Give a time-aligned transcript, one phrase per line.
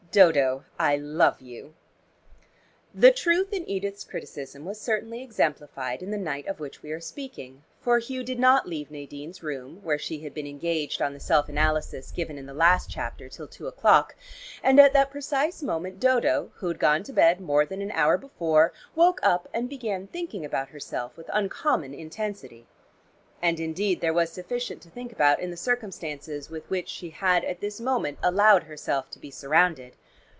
[0.13, 1.73] "Dodo, I love you."
[2.93, 6.99] The truth in Edith's criticism was certainly exemplified in the night of which we are
[6.99, 11.19] speaking, for Hugh did not leave Nadine's room, where she had been engaged on the
[11.21, 14.13] self analysis given in the last chapter till two o'clock,
[14.61, 18.17] and at that precise moment Dodo, who had gone to bed more than an hour
[18.17, 22.67] before, woke up and began thinking about herself with uncommon intensity.
[23.41, 27.45] And indeed there was sufficient to think about in the circumstances with which she had
[27.45, 29.95] at this moment allowed herself to be surrounded.